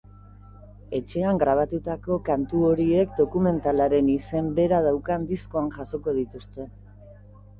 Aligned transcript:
Etxean 0.99 1.39
grabatutako 1.41 2.15
kantu 2.29 2.61
horiek 2.69 3.13
dokumentalaren 3.19 4.09
izen 4.13 4.49
bera 4.61 4.79
daukan 4.89 5.27
diskoan 5.33 5.69
jasoko 5.77 6.17
dituzte. 6.17 6.67